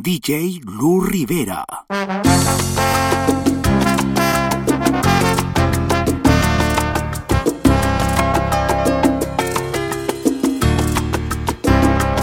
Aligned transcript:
DJ 0.00 0.60
Lu 0.64 1.00
Rivera. 1.00 1.64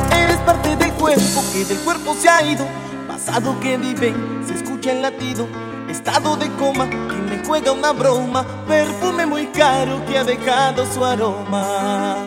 Eres 0.09 0.37
parte 0.45 0.77
del 0.77 0.93
cuerpo 0.93 1.43
que 1.51 1.65
del 1.65 1.77
cuerpo 1.79 2.15
se 2.17 2.29
ha 2.29 2.49
ido. 2.49 2.65
Pasado 3.09 3.59
que 3.59 3.77
vive, 3.77 4.15
se 4.47 4.53
escucha 4.53 4.93
el 4.93 5.01
latido. 5.01 5.45
Estado 5.89 6.37
de 6.37 6.49
coma 6.53 6.89
que 6.89 6.95
me 7.29 7.43
juega 7.45 7.73
una 7.73 7.91
broma. 7.91 8.45
Perfume 8.69 9.25
muy 9.25 9.47
caro 9.47 10.01
que 10.05 10.17
ha 10.17 10.23
dejado 10.23 10.85
su 10.85 11.03
aroma. 11.03 12.25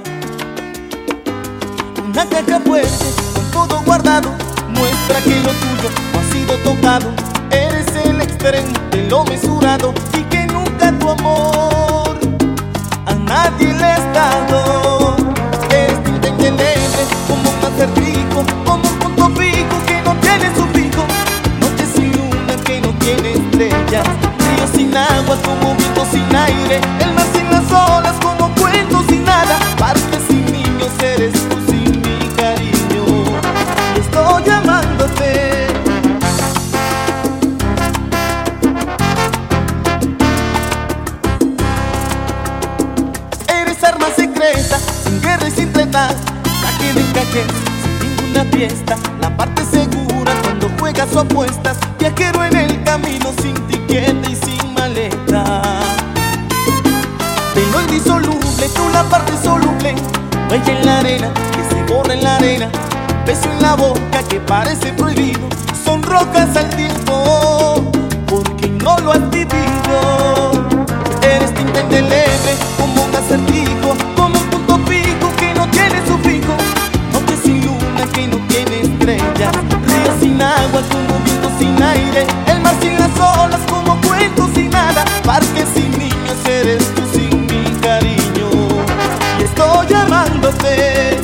Una 2.04 2.26
caja 2.26 2.60
fuerte 2.60 3.06
con 3.32 3.50
todo 3.50 3.82
guardado. 3.86 4.47
Muestra 5.08 5.20
que 5.22 5.40
lo 5.40 5.52
tuyo 5.52 5.90
no 6.12 6.20
ha 6.20 6.32
sido 6.32 6.56
tocado. 6.58 7.12
Eres 7.50 7.86
el 8.04 8.20
extremo 8.20 8.72
de 8.90 9.08
lo 9.08 9.24
mesurado. 9.24 9.94
Y 10.12 10.22
que 10.24 10.46
nunca 10.46 10.92
tu 10.98 11.08
amor 11.08 12.18
a 13.06 13.14
nadie 13.14 13.72
le 13.72 13.84
has 13.84 14.12
dado. 14.12 15.16
Tinta 16.04 16.28
indeleble 16.28 17.02
como 17.26 17.50
un 17.50 17.64
acertijo, 17.72 18.44
como 18.66 18.86
un 18.86 18.98
punto 18.98 19.30
fijo 19.40 19.76
que 19.86 20.02
no 20.02 20.14
tiene 20.16 20.54
su 20.54 20.66
pico. 20.68 21.06
Noche 21.60 21.86
sin 21.94 22.12
luna 22.12 22.54
que 22.64 22.80
no 22.82 22.90
tiene 22.98 23.32
estrellas. 23.32 24.06
Río 24.38 24.66
sin 24.74 24.94
agua 24.94 25.36
como 25.42 25.74
viento 25.74 26.04
sin 26.10 26.36
aire. 26.36 26.80
El 27.00 27.12
mar 27.14 27.26
sin 27.32 27.50
las 27.50 27.72
olas 27.72 28.14
como 28.20 28.54
cuento 28.56 29.02
sin 29.08 29.24
nada. 29.24 29.58
Parques 29.78 30.22
sin 30.28 30.44
niños 30.52 30.92
eres 31.02 31.32
tú 31.48 31.67
tú 58.74 58.88
la 58.92 59.02
parte 59.04 59.32
soluble. 59.42 59.94
En 60.50 60.86
la 60.86 60.98
arena, 60.98 61.28
que 61.52 61.74
se 61.74 61.82
borra 61.84 62.14
en 62.14 62.22
la 62.22 62.36
arena. 62.36 62.68
Beso 63.28 63.52
en 63.52 63.60
la 63.60 63.74
boca 63.74 64.22
que 64.26 64.40
parece 64.40 64.90
prohibido. 64.94 65.50
Son 65.84 66.02
rocas 66.02 66.56
al 66.56 66.66
tiempo, 66.70 67.92
porque 68.26 68.68
no 68.68 68.96
lo 69.00 69.12
has 69.12 69.28
vivido. 69.28 70.50
Eres 71.20 71.52
tinta 71.52 71.80
indeleble, 71.82 72.52
como 72.78 73.04
un 73.04 73.14
acertijo, 73.14 73.94
como 74.16 74.34
un 74.40 74.46
punto 74.46 74.78
fijo 74.90 75.28
que 75.36 75.52
no 75.52 75.68
tiene 75.68 76.00
su 76.06 76.16
fijo. 76.26 76.56
Noche 77.12 77.36
sin 77.44 77.66
luna 77.66 78.06
que 78.14 78.28
no 78.28 78.38
tiene 78.48 78.80
estrellas, 78.80 79.52
río 79.84 80.12
sin 80.20 80.40
agua 80.40 80.80
como 80.90 81.22
viento 81.22 81.50
sin 81.58 81.82
aire, 81.82 82.26
el 82.46 82.60
mar 82.62 82.76
sin 82.80 82.98
las 82.98 83.12
olas 83.44 83.60
como 83.68 84.00
cuento 84.08 84.48
sin 84.54 84.70
nada, 84.70 85.04
parque 85.22 85.66
sin 85.74 85.90
niños 85.98 86.38
eres 86.46 86.94
tú 86.94 87.02
sin 87.12 87.42
mi 87.44 87.78
cariño. 87.82 88.48
Y 89.38 89.42
estoy 89.42 89.86
llamándote. 89.86 91.17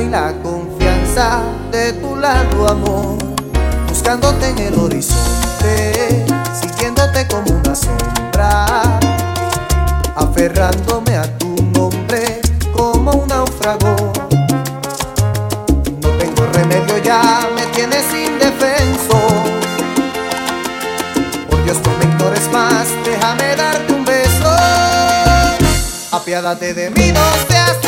Y 0.00 0.08
la 0.08 0.32
confianza 0.42 1.40
de 1.72 1.92
tu 1.94 2.14
lado, 2.14 2.68
amor, 2.68 3.18
buscándote 3.88 4.50
en 4.50 4.58
el 4.58 4.74
horizonte, 4.78 6.24
siguiéndote 6.60 7.26
como 7.26 7.50
una 7.50 7.74
sombra, 7.74 8.98
aferrándome 10.14 11.16
a 11.16 11.38
tu 11.38 11.56
nombre 11.74 12.40
como 12.72 13.12
un 13.12 13.28
náufrago. 13.28 13.96
No 16.02 16.08
tengo 16.10 16.46
remedio, 16.52 16.98
ya 16.98 17.48
me 17.56 17.66
tienes 17.74 18.04
indefenso. 18.12 19.18
Por 21.48 21.64
Dios, 21.64 21.78
no 21.84 21.90
me 21.98 22.52
más, 22.52 22.86
déjame 23.04 23.56
darte 23.56 23.92
un 23.92 24.04
beso. 24.04 24.56
Apiádate 26.12 26.74
de 26.74 26.90
mí, 26.90 27.12
no 27.12 27.20
seas 27.48 27.87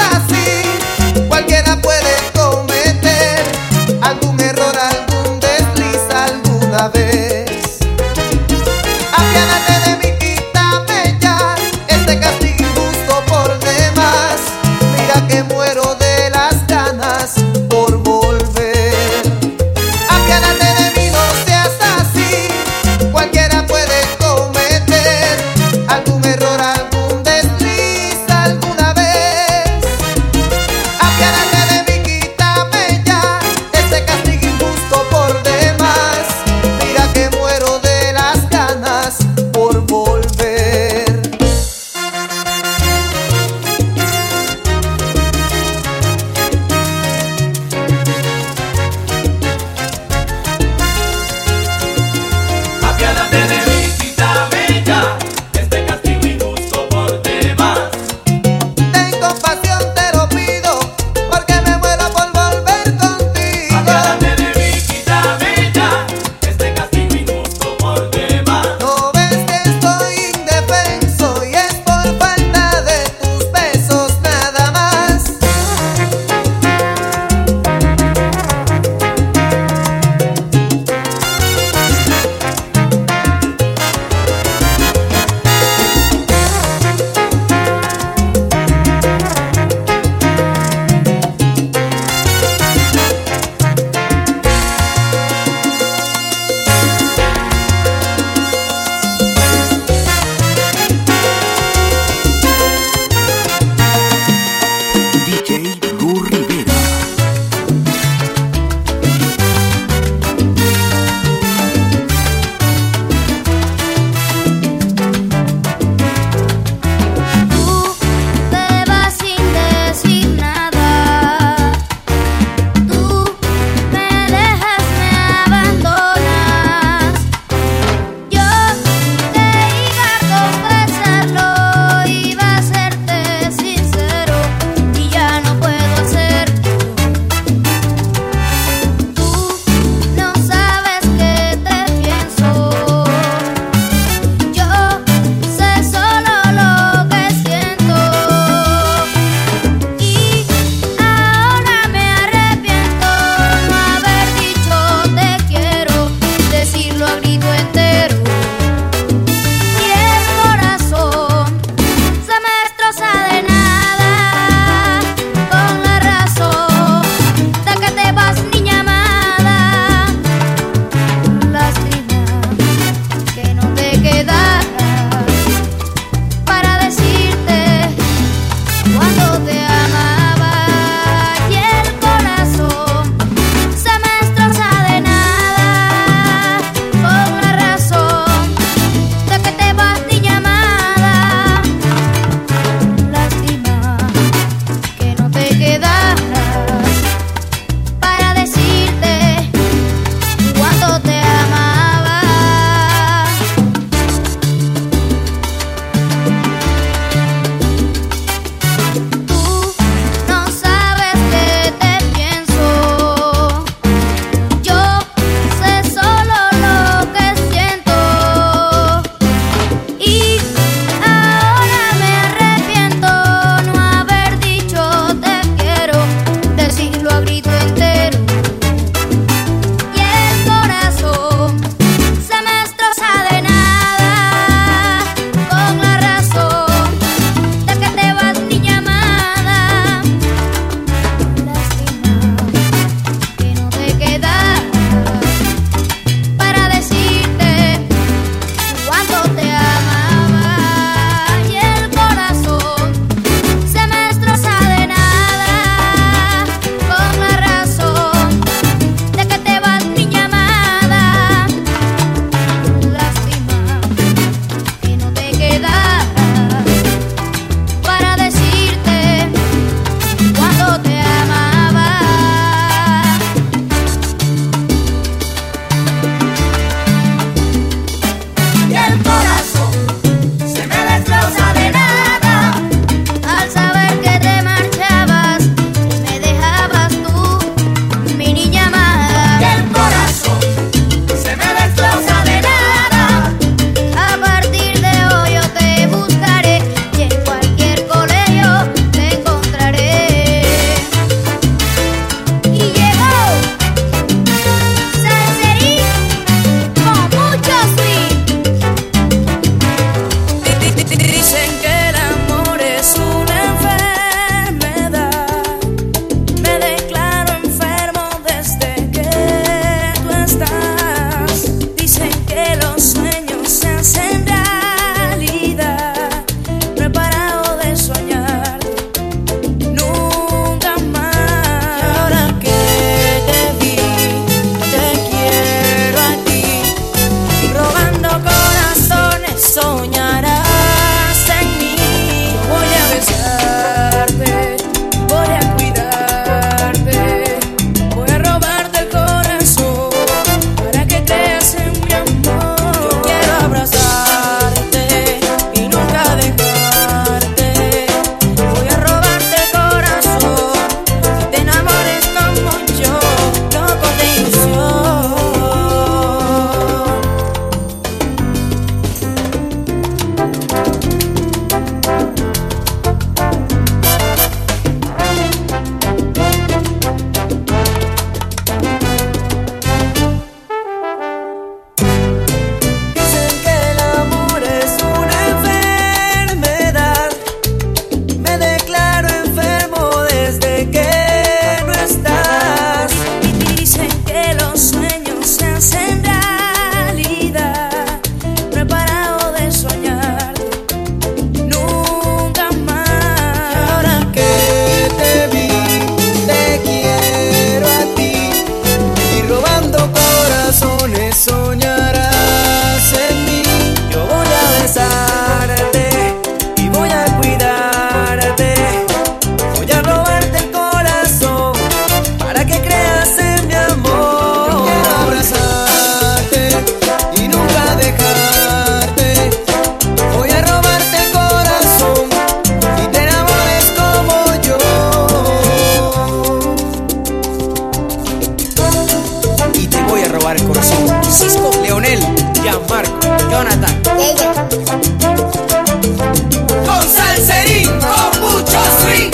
Con 446.66 446.82
salserín, 446.82 447.70
con 447.80 448.20
mucho 448.20 448.58
swing. 448.80 449.10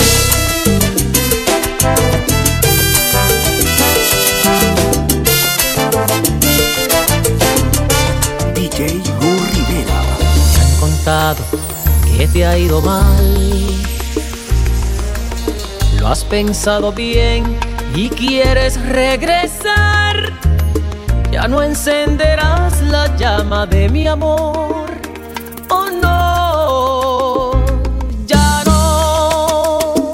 DJ 8.53 9.01
Gu 9.21 9.33
Rivera. 9.55 10.03
Me 10.55 10.61
han 10.61 10.77
contado 10.81 11.45
que 12.19 12.27
te 12.27 12.45
ha 12.45 12.59
ido 12.59 12.81
mal. 12.81 13.37
Lo 16.01 16.09
has 16.09 16.25
pensado 16.25 16.91
bien 16.91 17.45
y 17.95 18.09
quieres 18.09 18.81
regresar 18.89 20.06
ya 21.37 21.47
no 21.49 21.63
encenderás 21.63 22.81
la 22.81 23.15
llama 23.15 23.67
de 23.67 23.91
mi 23.91 24.07
amor. 24.07 24.87
Oh 25.69 25.91
no, 26.03 27.53
ya 28.25 28.63
no. 28.65 30.13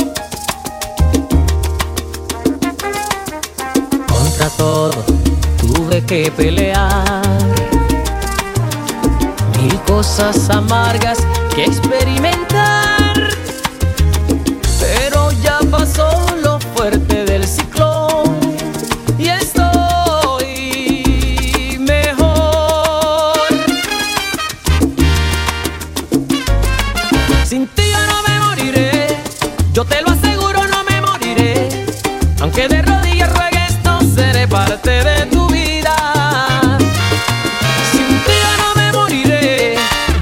Contra 4.09 4.49
todo 4.57 5.05
tuve 5.61 6.05
que 6.05 6.29
pelear. 6.33 7.23
Mil 9.61 9.81
cosas 9.83 10.51
amargas 10.51 11.19
que 11.55 11.67
experimentar. 11.67 12.62
Sin 27.53 27.67
ti 27.67 27.83
yo 27.83 27.99
no 28.07 28.23
me 28.27 28.41
moriré, 28.47 29.09
yo 29.75 29.85
te 29.85 30.01
lo 30.01 30.13
aseguro, 30.13 30.67
no 30.69 30.85
me 30.85 31.03
moriré. 31.03 31.69
Aunque 32.41 32.67
de 32.67 32.81
rodillas 32.81 33.31
ruegues, 33.31 33.77
no 33.85 34.01
seré 34.01 34.49
parte 34.49 35.05
de 35.05 35.27
tu 35.27 35.47
vida. 35.49 35.95
Sin 37.93 38.09
ti 38.25 38.33
yo 38.43 38.53
no 38.57 38.75
me 38.75 38.93
moriré, 38.95 39.75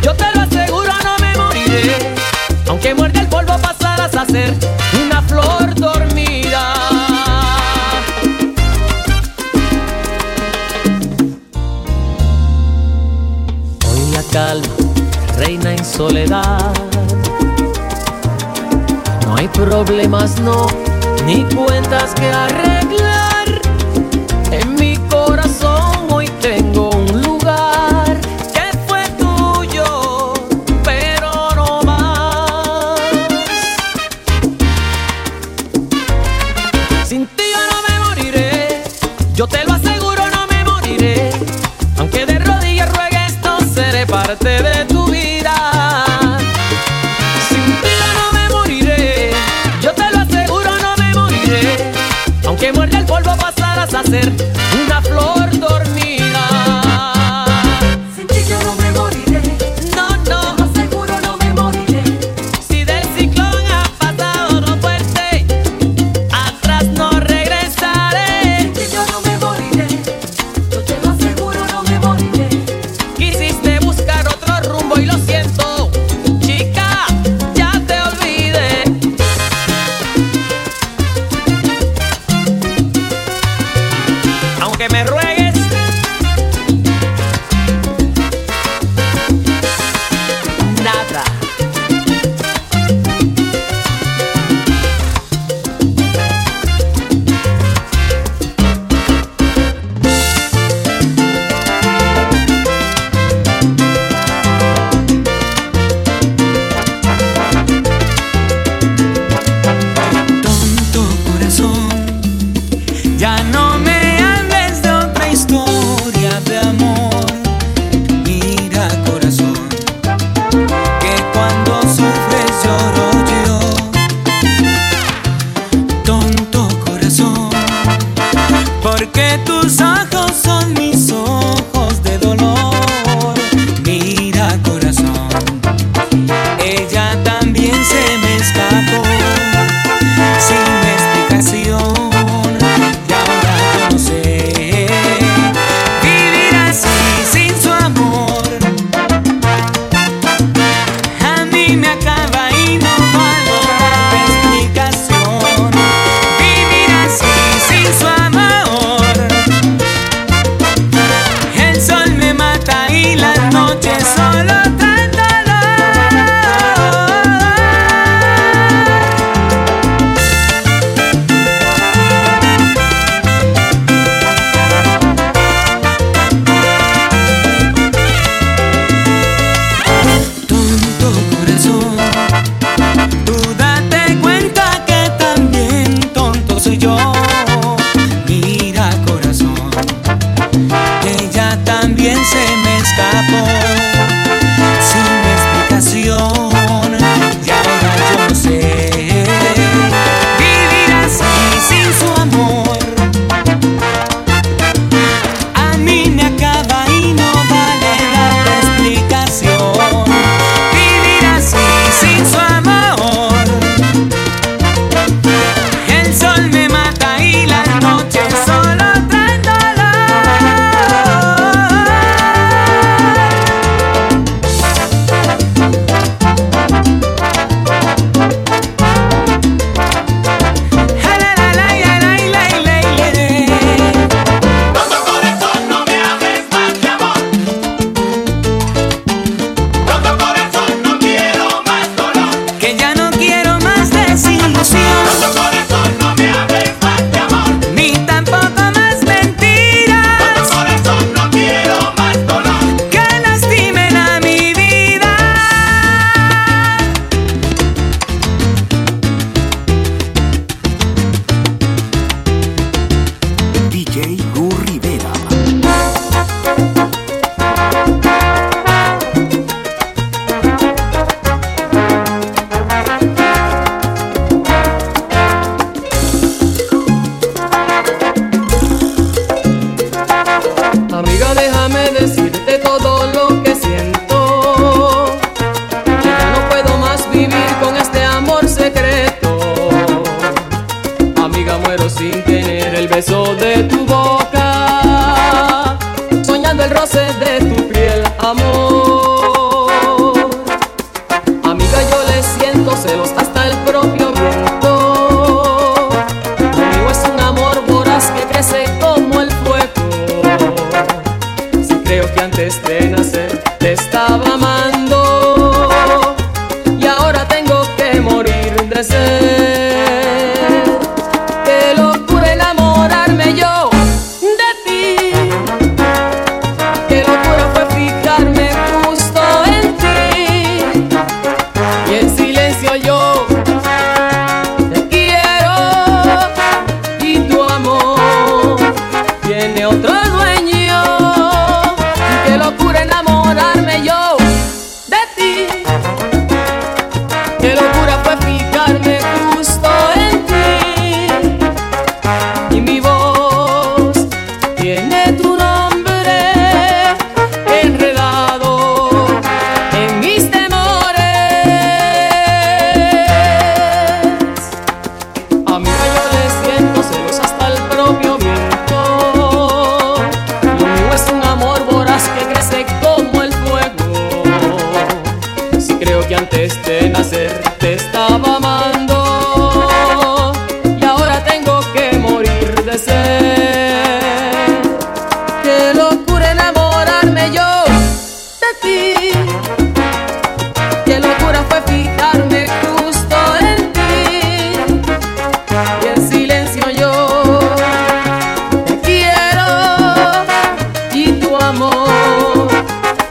yo 0.03 0.13
te 0.13 0.25
lo 0.35 0.41
aseguro, 0.41 0.93
no 1.05 1.19
me 1.21 1.37
moriré. 1.37 1.99
Aunque 2.67 2.95
muerde 2.97 3.21
el 3.21 3.29
polvo, 3.29 3.57
pasarás 3.59 4.13
a 4.17 4.27
ser 4.27 4.53
una 5.01 5.23
flor 5.23 5.73
dormida. 5.77 6.75
Hoy 13.87 14.11
la 14.13 14.23
calma 14.33 14.67
reina 15.37 15.71
en 15.71 15.85
soledad. 15.85 16.90
Problemas, 19.61 20.40
no, 20.40 20.67
ni 21.26 21.45
cuentas 21.55 22.14
que 22.14 22.31
arreglar. 22.31 23.10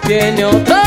Tiene 0.10 0.43
otro 0.43 0.79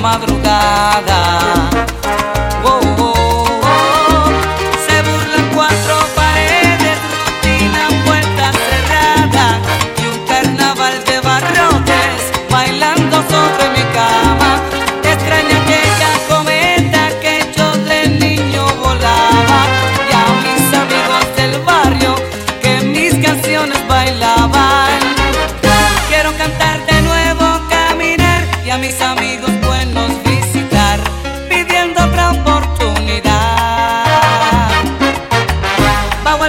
madrugada. 0.00 0.39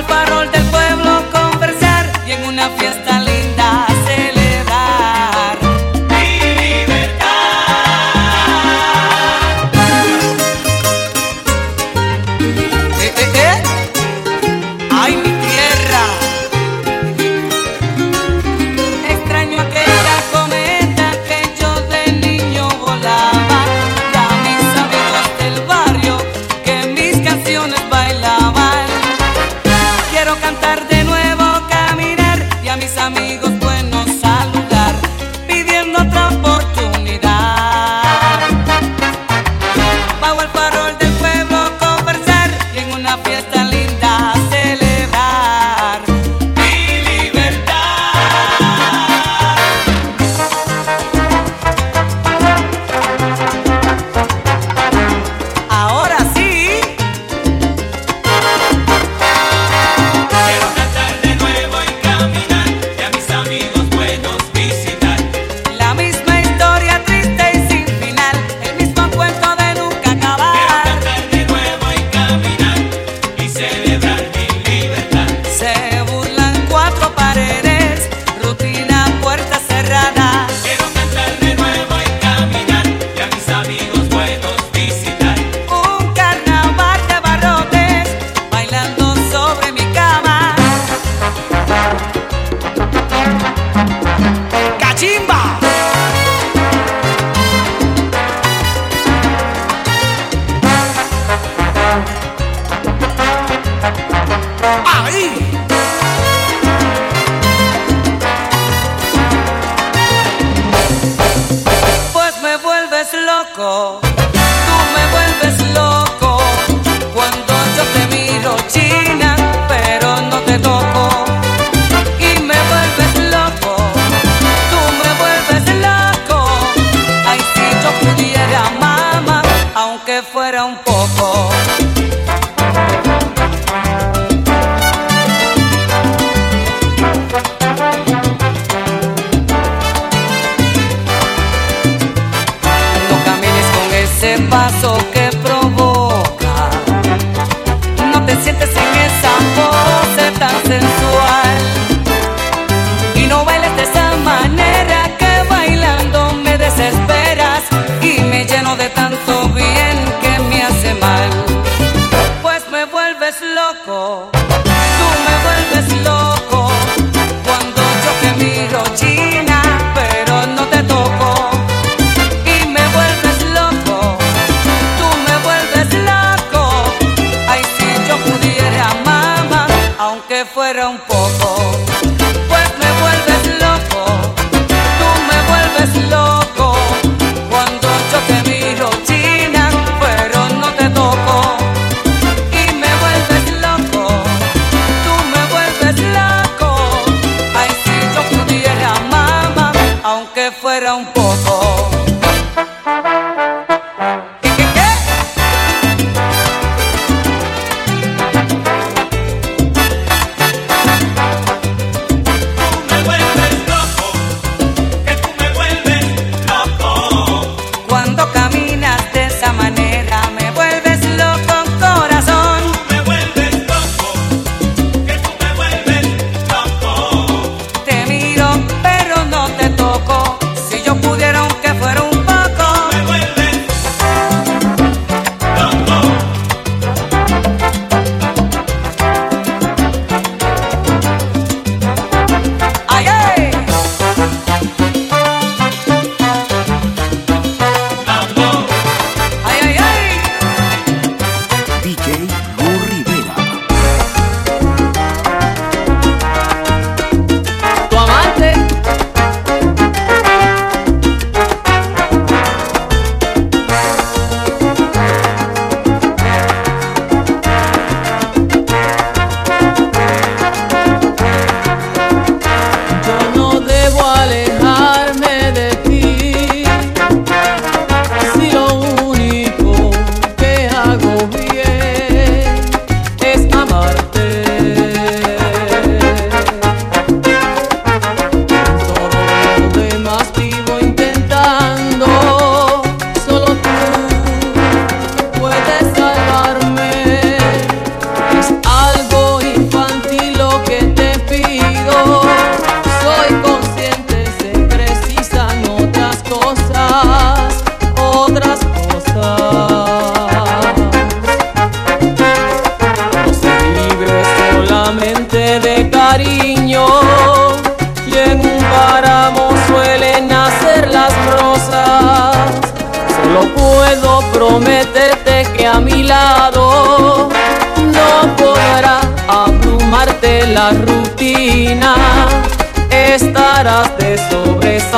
Alfaro 0.02 0.41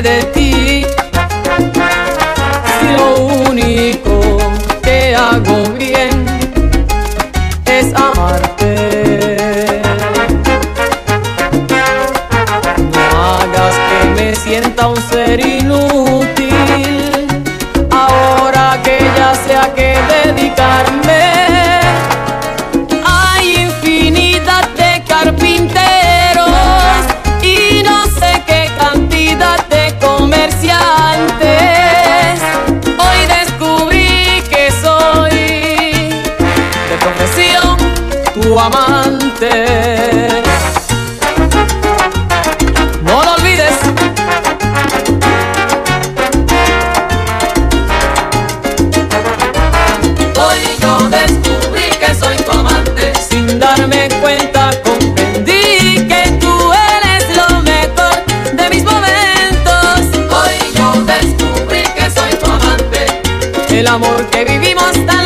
de 0.00 0.22
ti. 0.34 0.86
Si 2.78 2.86
lo 2.96 3.26
único 3.50 4.38
que 4.82 5.14
hago 5.14 5.58
bien 5.78 6.24
es 7.66 7.92
amarte. 7.94 9.12
sienta 14.52 14.88
un 14.88 14.96
ser 14.96 15.40
inútil. 15.40 16.52
Ahora 17.90 18.78
que 18.82 18.98
ya 19.16 19.34
sé 19.34 19.56
a 19.56 19.72
qué 19.74 19.96
dedicarme, 20.14 21.11
amante. 38.60 39.48
No 43.02 43.22
lo 43.22 43.34
olvides. 43.34 43.72
Hoy 50.36 50.60
yo 50.80 51.08
descubrí 51.08 51.84
que 52.00 52.14
soy 52.14 52.36
tu 52.36 52.50
amante. 52.52 53.12
Sin 53.28 53.58
darme 53.58 54.08
cuenta 54.20 54.70
comprendí 54.84 56.06
que 56.08 56.38
tú 56.40 56.72
eres 56.72 57.36
lo 57.36 57.62
mejor 57.62 58.24
de 58.52 58.70
mis 58.70 58.84
momentos. 58.84 60.00
Hoy 60.30 60.56
yo 60.74 60.92
descubrí 61.04 61.82
que 61.96 62.10
soy 62.10 62.34
tu 62.34 62.50
amante. 62.50 63.22
El 63.70 63.86
amor 63.86 64.26
que 64.30 64.44
vivimos 64.44 64.92
tan 65.06 65.21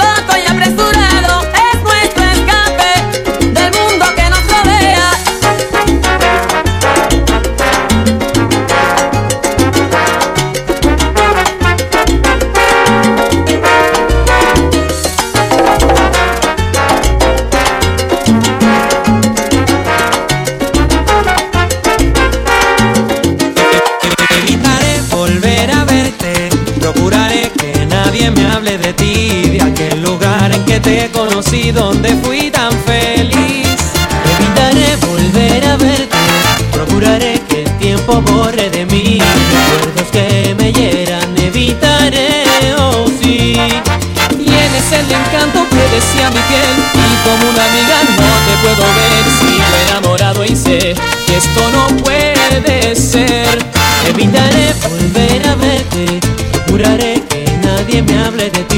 donde 31.73 32.11
fui 32.23 32.51
tan 32.51 32.73
feliz. 32.85 33.77
Evitaré 34.39 34.97
volver 35.07 35.65
a 35.65 35.77
verte, 35.77 36.17
procuraré 36.73 37.41
que 37.49 37.63
el 37.63 37.79
tiempo 37.79 38.21
borre 38.23 38.71
de 38.71 38.87
mí 38.87 39.19
recuerdos 39.19 40.09
que 40.13 40.55
me 40.59 40.73
hieran, 40.73 41.37
evitaré, 41.37 42.45
oh 42.79 43.07
sí. 43.21 43.57
Tienes 44.37 44.93
el 44.93 45.11
encanto 45.11 45.67
que 45.71 45.83
decía 45.95 46.31
mi 46.31 46.43
piel 46.51 46.75
y 46.95 47.29
como 47.29 47.51
una 47.51 47.65
amiga 47.65 47.99
no 48.21 48.31
te 48.47 48.55
puedo 48.63 48.87
ver. 48.99 49.25
Sigo 49.41 49.77
enamorado 49.89 50.45
y 50.45 50.55
sé 50.55 50.95
que 51.27 51.37
esto 51.37 51.63
no 51.73 51.89
puede 52.03 52.95
ser. 52.95 53.59
Evitaré 54.09 54.73
volver 54.89 55.49
a 55.49 55.55
verte, 55.57 56.21
procuraré 56.53 57.23
que 57.29 57.45
nadie 57.63 58.03
me 58.03 58.19
hable 58.25 58.51
de 58.51 58.65
ti 58.65 58.76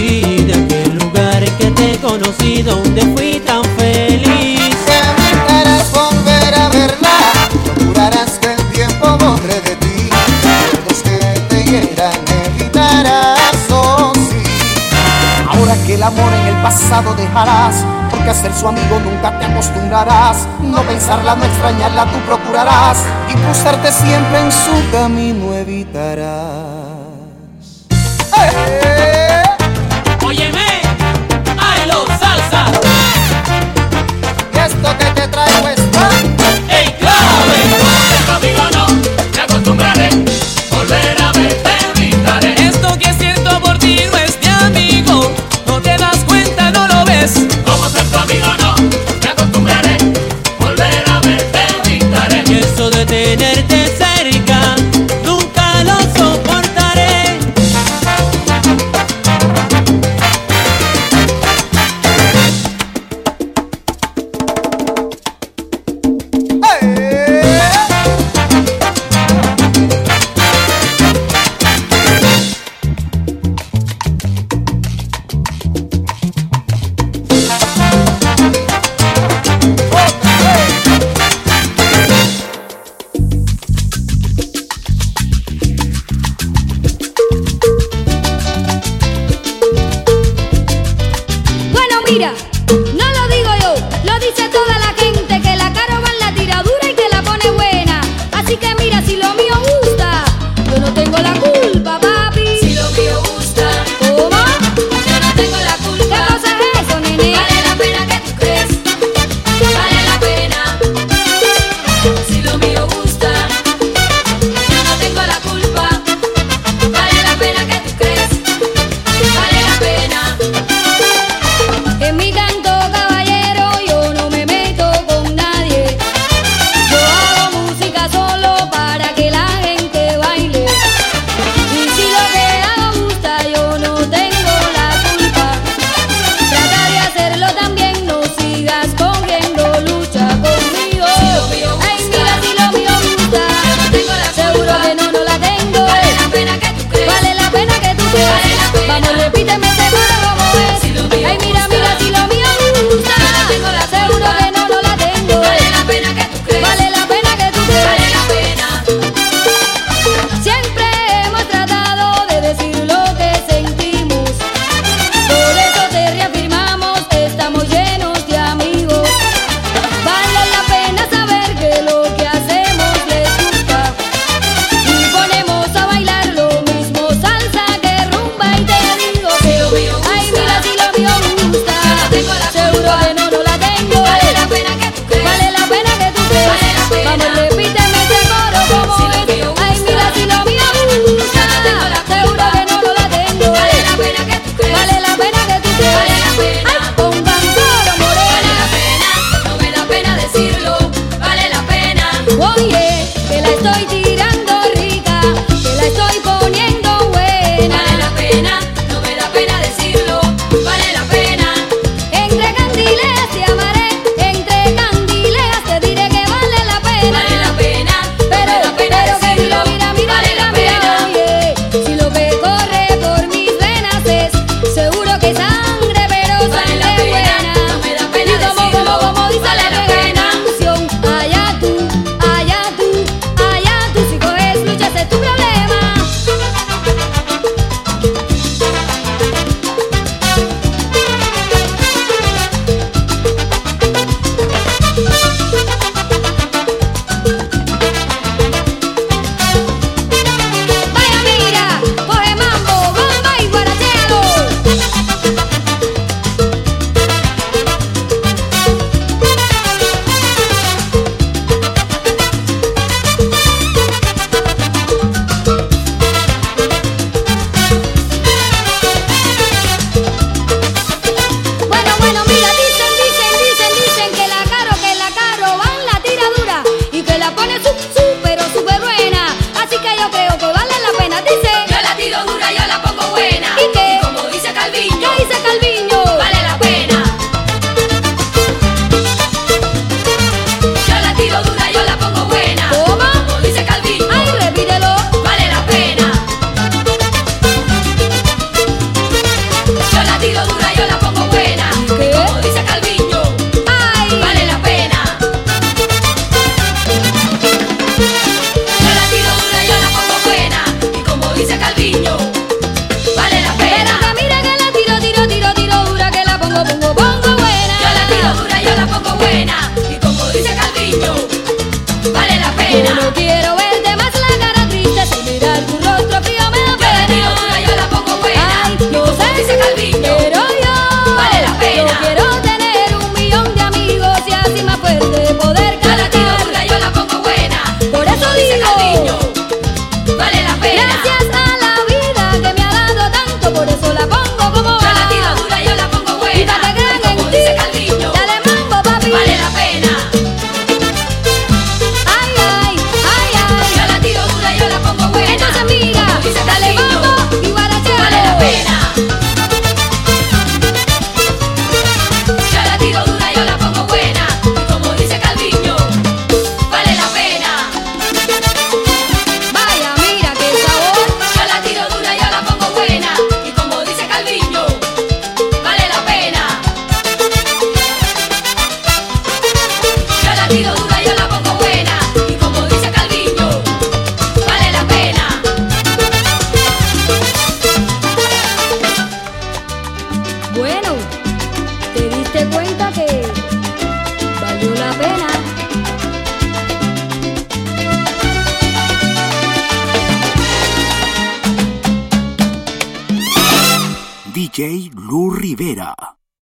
porque 18.10 18.30
a 18.30 18.34
ser 18.34 18.52
su 18.52 18.68
amigo 18.68 18.98
nunca 19.00 19.38
te 19.38 19.46
acostumbrarás. 19.46 20.46
No 20.62 20.82
pensarla, 20.82 21.34
no 21.36 21.44
extrañarla, 21.44 22.04
tú 22.04 22.18
procurarás 22.26 23.04
y 23.28 23.34
cruzarte 23.34 23.92
siempre 23.92 24.40
en 24.40 24.52
su 24.52 24.90
camino 24.92 25.54
evitarás. 25.54 26.67